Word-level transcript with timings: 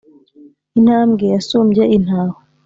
intambwe 0.77 1.23
yasumbye 1.33 1.83
intaho 1.97 2.37